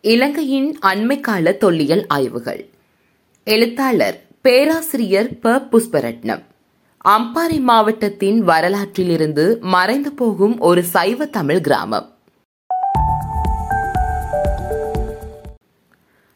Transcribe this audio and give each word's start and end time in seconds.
இலங்கையின் 0.00 0.78
அண்மைக்கால 0.82 1.56
தொல்லியல் 1.56 2.04
ஆய்வுகள். 2.08 2.68
எழுத்தாளர் 3.44 4.22
பேராசிரியர் 4.40 5.38
ப. 5.38 5.50
புஷ்பரட்னம். 5.50 6.42
அம்பாறை 7.08 7.60
மாவட்டத்தின் 7.60 8.46
வரலாற்றிலிருந்து 8.46 9.58
மறைந்து 9.60 10.12
போகும் 10.12 10.58
ஒரு 10.58 10.82
சைவ 10.82 11.26
தமிழ் 11.26 11.60
கிராமம். 11.60 12.16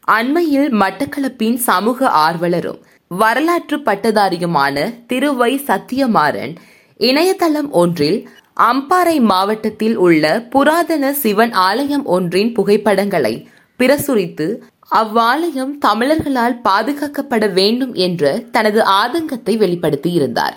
அண்மையில் 0.07 0.73
மட்டக்களப்பின் 0.73 1.55
சமூக 1.55 2.09
ஆர்வலரும் 2.09 2.81
வரலாற்று 3.07 3.77
பட்டதாரியுமான 3.77 4.93
திருவை 5.13 5.63
சத்தியமாறன் 5.63 6.55
இணையதளம் 6.97 7.71
ஒன்றில் 7.71 8.29
அம்பாறை 8.57 9.19
மாவட்டத்தில் 9.21 9.95
உள்ள 9.95 10.47
புராதன 10.49 11.13
சிவன் 11.13 11.51
ஆலயம் 11.51 12.05
ஒன்றின் 12.05 12.51
புகைப்படங்களை 12.53 13.47
பிரசுரித்து 13.79 14.47
அவ்வாலயம் 14.91 15.71
தமிழர்களால் 15.85 16.57
பாதுகாக்கப்பட 16.63 17.53
வேண்டும் 17.53 17.93
என்ற 17.93 18.33
தனது 18.51 18.81
ஆதங்கத்தை 18.83 19.53
வெளிப்படுத்தியிருந்தார். 19.57 20.55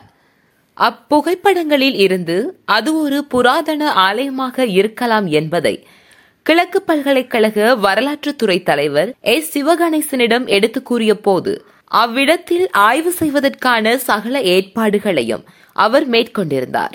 அப்புகைப்படங்களில் 0.77 1.97
இருந்து 1.97 2.37
அது 2.65 2.91
ஒரு 3.01 3.25
புராதன 3.25 3.93
ஆலயமாக 3.93 4.67
இருக்கலாம் 4.67 5.27
என்பதை 5.27 5.75
கிழக்கு 6.43 6.83
பல்கலைக்கழக 6.83 7.77
வரலாற்றுத்துறை 7.77 8.63
தலைவர் 8.63 9.15
எஸ் 9.21 9.59
சிவகணேசனிடம் 9.59 10.47
எடுத்து 10.47 10.83
கூறிய 10.83 11.15
போது 11.21 11.55
அவ்விடத்தில் 11.85 12.71
ஆய்வு 12.71 13.13
செய்வதற்கான 13.13 13.97
சகல 13.97 14.43
ஏற்பாடுகளையும் 14.43 15.45
அவர் 15.73 16.11
மேற்கொண்டிருந்தார். 16.11 16.95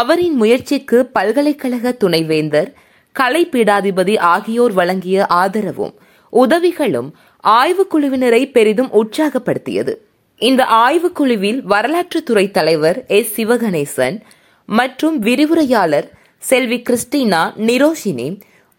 அவரின் 0.00 0.34
முயற்சிக்கு 0.34 0.98
பல்கலைக்கழக 1.16 1.92
துணைவேந்தர் 1.92 2.70
கலை 3.16 3.42
பீடாதிபதி 3.52 4.14
ஆகியோர் 4.34 4.72
வழங்கிய 4.72 5.26
ஆதரவும் 5.40 5.94
உதவிகளும் 6.32 7.08
ஆய்வுக்குழுவினரை 7.44 8.42
பெரிதும் 8.50 8.90
உற்சாகப்படுத்தியது. 9.00 9.94
இந்த 10.40 10.62
ஆய்வுக்குழுவில் 10.84 11.60
வரலாற்றுத்துறை 11.72 12.46
தலைவர் 12.50 12.98
எஸ். 13.06 13.32
சிவகணேசன் 13.36 14.16
மற்றும் 14.68 15.16
விரிவுரையாளர் 15.18 16.08
செல்வி 16.50 16.78
கிறிஸ்டினா 16.88 17.42
நிரோஷினி 17.70 18.28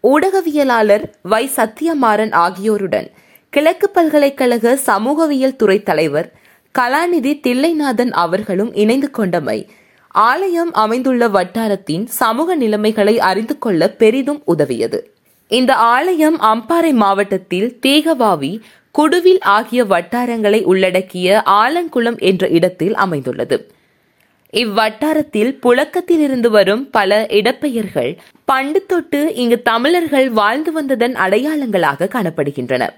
ஊடகவியலாளர் 0.04 1.04
வை. 1.22 1.44
சத்தியமாறன் 1.56 2.34
ஆகியோருடன் 2.44 3.08
கிழக்கு 3.52 3.88
பல்கலைக்கழக 3.90 4.74
சமூகவியல் 4.88 5.58
துறை 5.60 5.78
தலைவர் 5.82 6.28
கலாநிதி 6.74 7.32
தில்லைநாதன் 7.46 8.12
அவர்களும் 8.24 8.72
இணைந்து 8.82 9.10
கொண்டமை 9.18 9.58
ஆலயம் 10.14 10.72
அமைந்துள்ள 10.72 11.28
வட்டாரத்தின் 11.28 12.06
சமூக 12.06 12.54
நிலைமைகளை 12.54 13.20
அறிந்து 13.20 13.58
கொள்ள 13.58 13.88
பெரிதும் 13.88 14.42
உதவியது. 14.44 15.10
இந்த 15.48 15.74
ஆலயம் 15.74 16.40
அம்பாறை 16.40 16.92
மாவட்டத்தில் 16.92 17.78
தேகவாவி 17.86 18.60
குடுவில் 18.98 19.40
ஆகிய 19.40 19.84
வட்டாரங்களை 19.84 20.62
உள்ளடக்கிய 20.62 21.42
ஆலங்குளம் 21.46 22.18
என்ற 22.18 22.48
இடத்தில் 22.48 22.94
அமைந்துள்ளது. 22.94 23.72
இவ்வட்டாரத்தில் 24.52 25.58
புழக்கத்திலிருந்து 25.62 26.46
வரும் 26.46 26.90
பல 26.90 27.26
இடப்பெயர்கள் 27.28 28.16
பண்டு 28.44 28.86
தொட்டு 28.86 29.34
இங்கு 29.34 29.62
தமிழர்கள் 29.62 30.30
வாழ்ந்து 30.30 30.72
வந்ததன் 30.72 31.14
அடையாளங்களாக 31.14 32.08
காணப்படுகின்றன. 32.14 32.88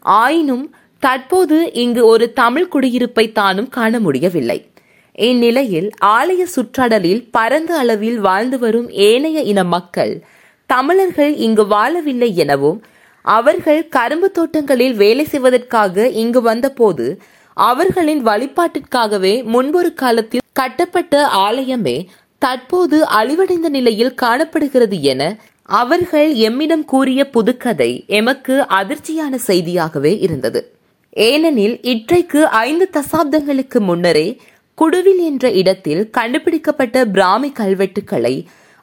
ஆயினும் 0.00 0.74
தற்போது 0.98 1.72
இங்கு 1.72 2.06
ஒரு 2.06 2.32
தமிழ் 2.32 2.68
குடியிருப்பை 2.72 3.32
தானும் 3.32 3.68
காண 3.68 4.00
முடியவில்லை. 4.00 4.72
இந்நிலையில் 5.18 5.90
ஆலய 6.06 6.42
சுற்றாடலில் 6.56 7.28
பரந்த 7.30 7.78
அளவில் 7.78 8.18
வாழ்ந்து 8.18 8.58
வரும் 8.58 8.90
ஏனைய 8.90 9.40
இன 9.40 9.64
மக்கள் 9.64 10.22
தமிழர்கள் 10.66 11.34
இங்கு 11.34 11.64
வாழவில்லை 11.64 12.32
எனவும் 12.34 12.82
அவர்கள் 13.22 13.88
கரும்பு 13.88 14.30
தோட்டங்களில் 14.30 14.94
வேலை 14.94 15.24
செய்வதற்காக 15.24 16.08
இங்கு 16.08 16.42
வந்தபோது 16.42 17.18
அவர்களின் 17.56 18.26
வழிபாட்டிற்காகவே 18.26 19.44
முன்பொரு 19.44 19.94
காலத்தில் 19.94 20.46
கட்டப்பட்ட 20.52 21.26
ஆலயமே 21.26 22.06
தற்போது 22.38 23.04
அழிவடைந்த 23.04 23.68
நிலையில் 23.68 24.14
காணப்படுகிறது 24.14 25.00
என 25.02 25.38
அவர்கள் 25.62 26.30
எம்மிடம் 26.34 26.84
கூறிய 26.84 27.30
புதுக்கதை 27.32 28.06
எமக்கு 28.06 28.54
அதிர்ச்சியான 28.68 29.38
செய்தியாகவே 29.46 30.18
இருந்தது. 30.20 30.72
ஏனெனில் 31.16 31.80
இற்றைக்கு 31.82 32.48
ஐந்து 32.48 32.90
தசாப்தங்களுக்கு 32.92 33.78
முன்னரே 33.80 34.40
குடுவில் 34.78 35.22
என்ற 35.24 35.50
இடத்தில் 35.50 36.10
கண்டுபிடிக்கப்பட்ட 36.10 37.04
பிராமி 37.04 37.52
கல்வெட்டுக்களை 37.58 38.34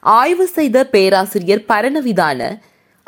ஆய்வு 0.02 0.46
செய்த 0.46 0.86
பேராசிரியர் 0.86 1.64
பரணவிதான 1.68 2.40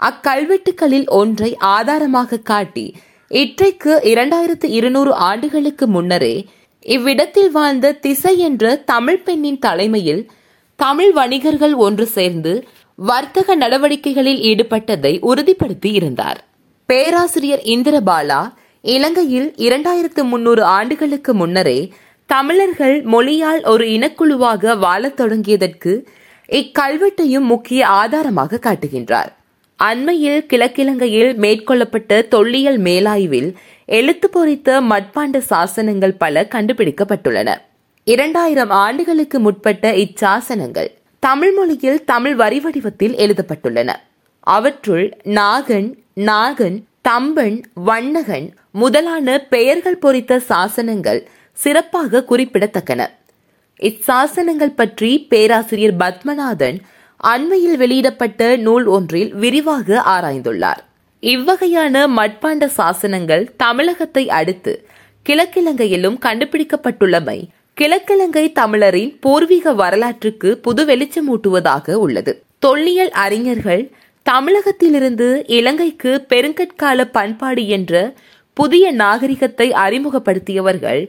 அக்கல்வெட்டுக்களில் 0.02 1.06
ஒன்றை 1.06 1.56
ஆதாரமாக 1.56 2.38
காட்டி 2.38 2.86
இற்றைக்கு 3.28 4.00
இரண்டாயிரத்து 4.04 4.64
இருநூறு 4.64 5.12
ஆண்டுகளுக்கு 5.12 5.86
முன்னரே 5.86 6.34
இவ்விடத்தில் 6.86 7.50
வாழ்ந்த 7.50 7.92
திசை 7.92 8.38
என்ற 8.38 8.76
தமிழ் 8.76 9.22
பெண்ணின் 9.22 9.58
தலைமையில் 9.58 10.30
தமிழ் 10.76 11.12
வணிகர்கள் 11.12 11.74
ஒன்று 11.76 12.06
சேர்ந்து 12.06 12.52
வர்த்தக 12.98 13.56
நடவடிக்கைகளில் 13.56 14.40
ஈடுபட்டதை 14.40 15.12
உறுதிப்படுத்தி 15.20 15.90
இருந்தார். 15.92 16.40
பேராசிரியர் 16.86 17.62
இந்திரபாலா 17.64 18.42
இலங்கையில் 18.84 19.54
இரண்டாயிரத்து 19.56 20.22
முன்னூறு 20.22 20.64
ஆண்டுகளுக்கு 20.64 21.34
முன்னரே 21.34 21.78
தமிழர்கள் 22.26 23.02
மொழியால் 23.02 23.64
ஒரு 23.64 23.86
இனக்குழுவாக 23.86 24.78
வாழத் 24.78 25.20
தொடங்கியதற்கு 25.20 26.04
இக்கல்வெட்டையும் 26.48 27.46
முக்கிய 27.52 27.86
ஆதாரமாக 27.86 28.58
காட்டுகின்றார். 28.62 29.30
அண்மையில் 29.76 30.46
கிழக்கிழங்கையில் 30.48 31.34
மேற்கொள்ளப்பட்ட 31.34 32.28
தொல்லியல் 32.28 32.80
மேலாய்வில் 32.80 33.54
எழுத்து 33.86 34.30
பொறித்த 34.30 34.80
மட்பாண்ட 34.80 35.42
சாசனங்கள் 35.50 36.14
பல 36.18 36.46
கண்டுபிடிக்கப்பட்டுள்ளன. 36.50 37.54
இரண்டாயிரம் 38.04 38.70
ஆண்டுகளுக்கு 38.70 39.38
முற்பட்ட 39.38 39.92
இச்சாசனங்கள் 39.92 40.90
தமிழ் 41.18 41.52
மொழியில் 41.52 42.04
தமிழ் 42.04 42.34
வரி 42.34 42.60
வடிவத்தில் 42.60 43.14
எழுதப்பட்டுள்ளன. 43.14 43.92
அவற்றுள் 44.40 45.16
நாகன் 45.24 45.94
நாகன் 46.16 46.82
தம்பன் 47.08 47.62
வண்ணகன் 47.74 48.54
முதலான 48.70 49.38
பெயர்கள் 49.38 49.98
பொறித்த 49.98 50.40
சாசனங்கள் 50.48 51.20
சிறப்பாக 51.56 52.24
குறிப்பிடத்தக்கன. 52.30 53.02
இச்சாசனங்கள் 53.80 54.74
பற்றி 54.76 55.26
பேராசிரியர் 55.28 55.96
பத்மநாதன் 55.96 56.78
அண்மையில் 57.16 57.76
வெளியிடப்பட்ட 57.76 58.56
நூல் 58.56 58.86
ஒன்றில் 58.86 59.34
விரிவாக 59.34 60.02
ஆராய்ந்துள்ளார். 60.06 60.82
இவ்வகையான 61.22 62.06
மட்பாண்ட 62.16 62.64
சாசனங்கள் 62.78 63.44
தமிழகத்தை 63.56 64.24
அடுத்து 64.30 64.72
கிழக்கிழங்கையிலும் 65.26 66.18
கண்டுபிடிக்கப்பட்டுள்ளமை 66.26 67.38
கிழக்கிழங்கை 67.74 68.52
தமிழரின் 68.52 69.12
பூர்வீக 69.20 69.72
வரலாற்றுக்கு 69.72 70.58
புது 70.58 70.82
வெளிச்சமூட்டுவதாக 70.84 71.92
உள்ளது. 71.92 72.32
தொல்லியல் 72.58 73.10
அறிஞர்கள் 73.10 73.84
தமிழகத்திலிருந்து 74.26 75.28
இலங்கைக்கு 75.46 76.12
பெருங்கற்கால 76.28 77.04
பண்பாடு 77.12 77.68
என்ற 77.68 78.14
புதிய 78.54 78.92
நாகரிகத்தை 78.92 79.66
அறிமுகப்படுத்தியவர்கள் 79.72 81.02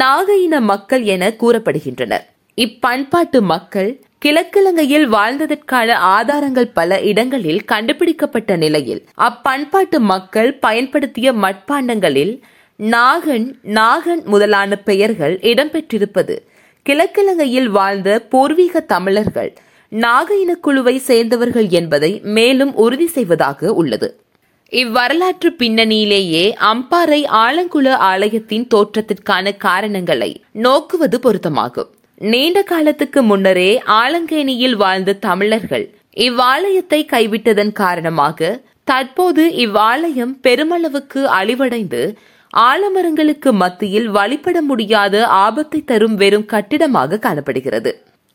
நாக 0.00 0.34
இன 0.36 0.60
மக்கள் 0.60 1.02
என 1.04 1.24
கூறப்படுகின்றனர். 1.40 2.24
இப்பண்பாட்டு 2.56 3.40
மக்கள் 3.40 3.90
கிழக்கிழங்கையில் 4.24 5.06
வாழ்ந்ததற்கான 5.16 5.90
ஆதாரங்கள் 5.92 6.68
பல 6.78 7.00
இடங்களில் 7.00 7.64
கண்டுபிடிக்கப்பட்ட 7.64 8.56
நிலையில் 8.56 9.02
அப்பண்பாட்டு 9.26 9.98
மக்கள் 10.12 10.50
பயன்படுத்திய 10.54 11.32
மட்பாண்டங்களில் 11.32 12.34
நாகன் 12.78 13.46
நாகன் 13.80 14.22
முதலான 14.24 14.76
பெயர்கள் 14.76 15.34
இடம்பெற்றிருப்பது. 15.50 16.36
கிழக்கிழங்கையில் 16.86 17.70
வாழ்ந்த 17.78 18.18
பூர்வீக 18.32 18.80
தமிழர்கள் 18.80 19.52
நாக 19.88 20.34
இனக்குழுவை 20.44 20.96
சேர்ந்தவர்கள் 20.96 21.68
என்பதை 21.68 22.20
மேலும் 22.36 22.74
உறுதி 22.74 23.06
செய்வதாக 23.06 23.72
உள்ளது. 23.72 24.08
இவ்வரலாற்று 24.80 25.48
பின்னணியிலேயே 25.58 26.44
அம்பாறை 26.68 27.18
ஆலங்குள 27.40 27.88
ஆலயத்தின் 28.10 28.64
தோற்றத்திற்கான 28.74 29.56
காரணங்களை 29.56 30.28
நோக்குவது 30.54 31.18
பொருத்தமாகும். 31.24 31.90
நீண்ட 32.20 32.62
காலத்துக்கு 32.62 33.22
முன்னரே 33.22 33.70
ஆலங்கேணியில் 33.86 34.76
வாழ்ந்த 34.76 35.18
தமிழர்கள் 35.26 35.86
இவ்வாலயத்தை 36.16 37.00
கைவிட்டதன் 37.12 37.72
காரணமாக 37.72 38.60
தற்போது 38.84 39.44
இவ்வாலயம் 39.66 40.34
பெருமளவுக்கு 40.42 41.22
அழிவடைந்து 41.40 42.02
ஆலமரங்களுக்கு 42.54 43.50
மத்தியில் 43.52 44.08
வழிபட 44.08 44.62
முடியாத 44.62 45.26
ஆபத்தை 45.26 45.80
தரும் 45.84 46.14
வெறும் 46.14 46.44
கட்டிடமாக 46.44 47.18
காணப்படுகிறது. 47.18 47.92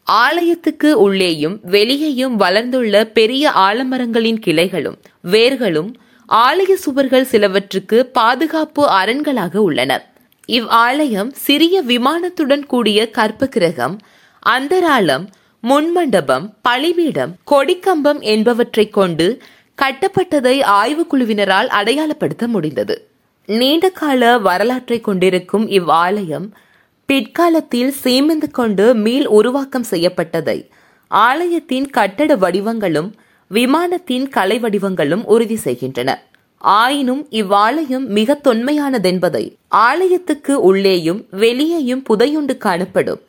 ஆலயத்துக்கு 0.07 0.91
உள்ளேயும் 1.05 1.55
வெளியேயும் 1.63 2.35
வளர்ந்துள்ள 2.39 3.03
பெரிய 3.19 3.51
ஆலமரங்களின் 3.67 4.43
கிளைகளும் 4.45 4.99
வேர்களும் 5.31 5.89
ஆலய 6.31 6.73
சுவர்கள் 6.73 7.27
சிலவற்றுக்கு 7.31 7.99
பாதுகாப்பு 7.99 8.89
அரண்களாக 8.89 9.55
உள்ளன. 9.55 10.05
இவ் 10.45 10.65
ஆலயம் 10.67 11.33
சிறிய 11.33 11.81
விமானத்துடன் 11.81 12.65
கூடிய 12.65 13.09
கற்ப 13.09 13.47
கிரகம் 13.47 13.97
அந்தராளம் 14.49 15.27
முன்மண்டபம் 15.63 16.53
பழிபீடம் 16.69 17.33
கொடிக்கம்பம் 17.51 18.19
என்பவற்றைக் 18.19 18.93
கொண்டு 18.93 19.41
கட்டப்பட்டதை 19.81 20.61
ஆய்வுக்குழுவினரால் 20.63 21.67
அடையாளப்படுத்த 21.67 22.47
முடிந்தது. 22.47 23.07
நீண்ட 23.45 23.89
கால 23.89 24.37
வரலாற்றை 24.37 25.01
கொண்டிருக்கும் 25.01 25.69
இவ்வாலயம் 25.69 26.51
பிற்காலத்தில் 27.05 27.93
சேமிந்து 28.03 28.51
கொண்டு 28.51 28.93
மீள் 28.93 29.25
உருவாக்கம் 29.25 29.85
செய்யப்பட்டதை 29.89 30.69
ஆலயத்தின் 31.07 31.89
கட்டட 31.89 32.35
வடிவங்களும் 32.35 33.11
விமானத்தின் 33.51 34.29
கலை 34.29 34.59
வடிவங்களும் 34.59 35.23
உறுதி 35.23 35.55
செய்கின்றன. 35.55 36.09
ஆயினும் 36.57 37.27
இவ்வாலயம் 37.31 38.05
மிக 38.07 38.39
தொன்மையானதென்பதை 38.43 39.43
ஆலயத்துக்கு 39.75 40.51
உள்ளேயும் 40.51 41.25
வெளியேயும் 41.31 42.03
புதையுண்டு 42.09 42.57
காணப்படும். 42.57 43.21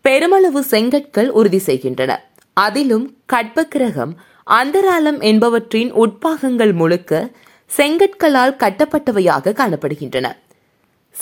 பெருமளவு 0.00 0.64
செங்கற்கள் 0.70 1.28
உறுதி 1.28 1.58
செய்கின்றன. 1.58 2.12
அதிலும் 2.52 3.06
கற்பக்கிரகம் 3.32 4.12
அந்தராலம் 4.50 5.20
என்பவற்றின் 5.20 5.90
உட்பாகங்கள் 5.92 6.72
முழுக்க 6.72 7.30
செங்கற்களால் 7.76 8.58
கட்டப்பட்டவையாக 8.62 9.52
காணப்படுகின்றன. 9.52 10.26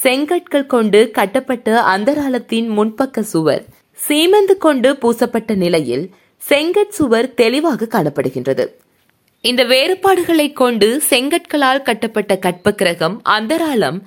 செங்கற்கள் 0.03 0.67
கொண்டு 0.67 1.11
கட்டப்பட்ட 1.11 1.83
அந்தராலத்தின் 1.97 2.69
முன்பக்க 2.79 3.21
சுவர் 3.21 3.65
சீமந்து 4.09 4.57
கொண்டு 4.59 4.97
பூசப்பட்ட 4.97 5.55
நிலையில் 5.55 6.11
செங்கற் 6.43 6.89
சுவர் 6.89 7.35
தெளிவாக 7.35 7.89
காணப்படுகின்றது. 7.91 8.65
இந்த 9.45 9.63
வேறுபாடுகளை 9.65 10.53
கொண்டு 10.53 10.89
செங்கற்களால் 11.11 11.83
கட்டப்பட்ட 11.83 12.33
கற்பக்கிரகம் 12.37 13.17
அந்தராலம் 13.31 13.99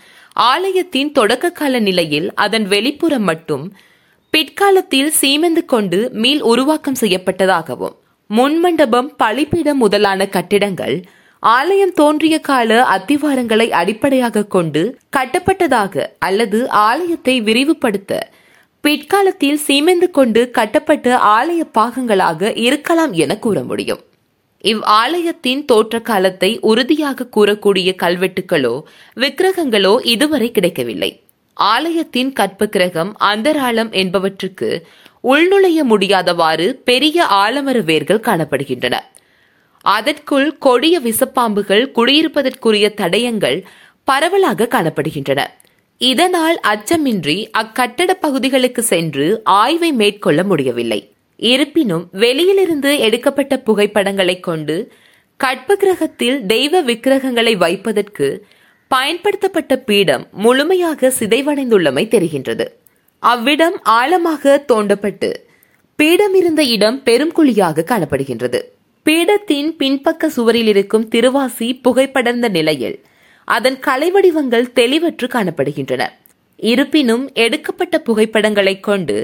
ஆலயத்தின் 0.43 1.11
தொடக்க 1.11 1.49
கால 1.51 1.79
நிலையில் 1.79 2.27
அதன் 2.35 2.67
வெளிப்புறம் 2.67 3.25
மட்டும் 3.29 3.65
பிற்காலத்தில் 4.33 5.11
சீமெந்து 5.21 5.63
கொண்டு 5.65 5.99
மீள் 6.13 6.41
உருவாக்கம் 6.41 6.99
செய்யப்பட்டதாகவும் 6.99 7.95
முன்மண்டபம் 8.29 9.09
பழிப்பிடம் 9.23 9.81
முதலான 9.83 10.27
கட்டிடங்கள் 10.27 10.95
ஆலயம் 11.43 11.93
தோன்றிய 11.93 12.35
கால 12.39 12.79
அத்திவாரங்களை 12.95 13.67
அடிப்படையாக 13.71 14.47
கொண்டு 14.47 14.81
கட்டப்பட்டதாக 15.17 16.05
அல்லது 16.19 16.59
ஆலயத்தை 16.69 17.35
விரிவுபடுத்த 17.41 18.13
பிற்காலத்தில் 18.83 19.59
சீமெந்து 19.67 20.07
கொண்டு 20.11 20.41
கட்டப்பட்ட 20.51 21.07
ஆலய 21.17 21.61
பாகங்களாக 21.77 22.51
இருக்கலாம் 22.57 23.13
என 23.13 23.37
கூற 23.37 23.63
முடியும். 23.63 24.01
இவ் 24.61 24.83
ஆலயத்தின் 24.83 25.65
தோற்ற 25.65 25.99
காலத்தை 25.99 26.59
உறுதியாக 26.61 27.27
கூறக்கூடிய 27.35 27.89
கல்வெட்டுகளோ 28.03 28.75
விக்கிரகங்களோ 29.15 29.93
இதுவரை 30.05 30.51
கிடைக்கவில்லை. 30.51 31.11
ஆலயத்தின் 31.53 32.31
கற்பகிரகம் 32.39 33.11
அந்தராளம் 33.31 33.91
என்பவற்றுக்கு 33.91 34.69
உள்நுழைய 35.23 35.79
முடியாதவாறு 35.89 36.67
பெரிய 36.83 37.25
ஆலமர 37.43 37.83
வேர்கள் 37.83 38.25
காணப்படுகின்றன. 38.27 38.95
அதற்குள் 39.81 40.57
கொடிய 40.57 40.99
விசப்பாம்புகள் 40.99 41.85
குடியிருப்பதற்குரிய 41.95 42.87
தடயங்கள் 42.93 43.59
பரவலாக 44.03 44.69
காணப்படுகின்றன. 44.71 45.41
இதனால் 45.97 46.59
அச்சமின்றி 46.67 47.45
அக்கட்டட 47.51 48.13
பகுதிகளுக்கு 48.13 48.81
சென்று 48.81 49.41
ஆய்வை 49.43 49.93
மேற்கொள்ள 49.93 50.43
முடியவில்லை. 50.43 51.11
இருப்பினும் 51.37 52.07
வெளியிலிருந்து 52.11 52.99
எடுக்கப்பட்ட 52.99 53.57
புகைப்படங்களைக் 53.57 54.43
கொண்டு 54.43 54.91
கற்பகிரகத்தில் 55.43 56.45
தெய்வ 56.45 56.81
விக்கிரகங்களை 56.81 57.55
வைப்பதற்கு 57.55 58.45
பயன்படுத்தப்பட்ட 58.87 59.75
பீடம் 59.75 60.27
முழுமையாக 60.31 61.13
சிதைவடைந்துள்ளமை 61.19 62.07
தெரிகின்றது. 62.07 62.67
அவ்விடம் 63.19 63.79
ஆழமாக 63.83 64.65
தோண்டப்பட்டு 64.67 65.33
பீடம் 65.95 66.33
இருந்த 66.33 66.63
இடம் 66.63 67.03
பெரும் 67.03 67.31
குழியாக 67.31 67.85
காணப்படுகின்றது. 67.87 68.61
பீடத்தின் 69.03 69.75
பின்பக்க 69.77 70.29
சுவரில் 70.29 70.67
இருக்கும் 70.67 71.09
திருவாசி 71.15 71.81
புகைப்படர்ந்த 71.81 72.49
நிலையில் 72.49 73.03
அதன் 73.47 73.79
கலை 73.79 74.11
வடிவங்கள் 74.11 74.71
தெளிவற்று 74.75 75.27
காணப்படுகின்றன. 75.27 76.03
இருப்பினும் 76.59 77.33
எடுக்கப்பட்ட 77.33 77.95
புகைப்படங்களைக் 77.99 78.83
கொண்டு 78.83 79.15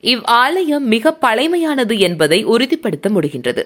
இவ் 0.00 0.24
ஆலயம் 0.24 0.86
மிக 0.86 1.16
பழைமையானது 1.20 1.98
என்பதை 1.98 2.44
உறுதிப்படுத்த 2.44 3.10
முடிகின்றது. 3.10 3.62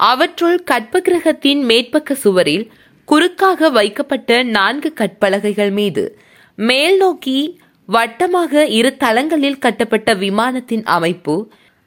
அவற்றுள் 0.00 0.64
கற்பகிரகத்தின் 0.70 1.62
மேற்பக்க 1.62 2.14
சுவரில் 2.14 2.64
குறுக்காக 3.08 3.70
வைக்கப்பட்ட 3.70 4.42
நான்கு 4.42 4.92
கற்பலகைகள் 5.00 5.72
மீது 5.72 6.04
மேல் 6.58 6.96
நோக்கி 6.96 7.38
வட்டமாக 7.88 8.62
இரு 8.68 8.96
தளங்களில் 8.96 9.58
கட்டப்பட்ட 9.58 10.14
விமானத்தின் 10.14 10.84
அமைப்பு 10.84 11.34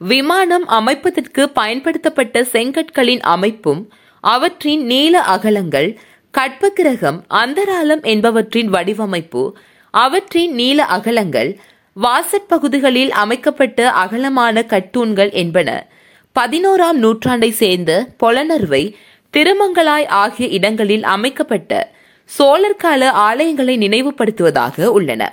விமானம் 0.02 0.66
அமைப்பதற்கு 0.68 1.44
பயன்படுத்தப்பட்ட 1.54 2.42
செங்கற்களின் 2.54 3.20
அமைப்பும் 3.20 3.82
அவற்றின் 4.24 4.84
நீள 4.86 5.22
அகலங்கள் 5.22 5.90
கற்பகிரகம் 6.34 7.20
அந்தராலம் 7.30 8.04
என்பவற்றின் 8.04 8.70
வடிவமைப்பு 8.70 9.44
அவற்றின் 9.94 10.54
நீள 10.54 10.86
அகலங்கள் 10.86 11.52
வாசற்பகுதிகளில் 11.96 13.10
அமைக்கப்பட்ட 13.10 13.90
அகலமான 13.92 14.62
கட்டூன்கள் 14.62 15.32
என்பன. 15.32 15.70
பதினோராம் 16.36 17.00
நூற்றாண்டை 17.04 17.50
சேர்ந்த 17.52 17.92
பொலனர்வை 18.24 18.84
திருமங்கலாய் 19.34 20.08
ஆகிய 20.08 20.48
இடங்களில் 20.48 21.04
அமைக்கப்பட்ட 21.04 21.94
சோழர் 22.26 22.76
கால 22.76 23.12
ஆலயங்களை 23.28 23.76
நினைவுபடுத்துவதாக 23.86 24.86
உள்ளன. 24.86 25.24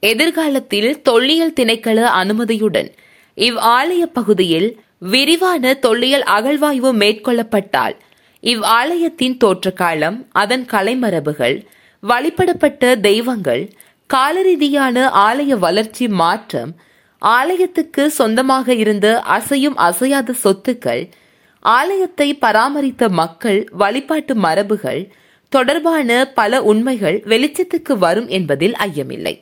எதிர்காலத்தில் 0.00 1.02
தொல்லியல் 1.02 1.56
திணைக்கள 1.60 1.98
அனுமதியுடன் 2.20 2.88
இவ் 3.34 3.56
ஆலய 3.56 4.02
பகுதியில் 4.12 4.70
விரிவான 4.98 5.74
தொல்லியல் 5.74 6.24
அகழ்வாய்வு 6.36 6.90
மேற்கொள்ளப்பட்டால் 6.92 7.94
இவ் 8.42 8.62
ஆலயத்தின் 8.72 9.36
தோற்ற 9.36 9.70
காலம் 9.72 10.26
அதன் 10.32 10.64
கலைமரபுகள் 10.70 11.56
வழிபடப்பட்ட 12.02 13.00
தெய்வங்கள் 13.00 13.62
காலரீதியான 14.10 14.96
ஆலய 15.26 15.58
வளர்ச்சி 15.58 16.08
மாற்றம் 16.08 16.72
ஆலயத்துக்கு 17.22 18.06
சொந்தமாக 18.06 18.74
இருந்த 18.74 19.22
அசையும் 19.28 19.76
அசையாத 19.76 20.34
சொத்துக்கள் 20.44 21.02
ஆலயத்தை 21.62 22.28
பராமரித்த 22.34 23.08
மக்கள் 23.08 23.68
வழிபாட்டு 23.72 24.34
மரபுகள் 24.34 25.02
தொடர்பான 25.52 26.10
பல 26.34 26.62
உண்மைகள் 26.62 27.18
வெளிச்சத்துக்கு 27.24 27.92
வரும் 27.96 28.28
என்பதில் 28.28 28.72
ஐயமில்லை. 28.72 29.34